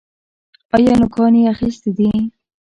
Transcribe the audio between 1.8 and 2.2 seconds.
دي؟